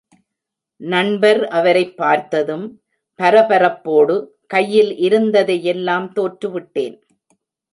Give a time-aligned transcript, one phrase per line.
[0.81, 2.81] நண்பர் அவரைப் பார்த்ததும்,
[3.19, 4.15] பரபரப்போடு,
[4.47, 6.97] கையில் இருந்ததையெல்லாம் தோற்றுவிட்டேன்.